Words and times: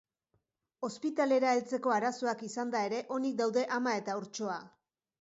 Ospitalera 0.87 1.51
heltzeko 1.59 1.95
arazoak 1.97 2.43
izanda 2.49 2.83
ere, 2.91 3.05
onik 3.21 3.39
daude 3.45 3.71
ama 3.81 3.99
eta 4.03 4.21
haurtxoa. 4.21 4.63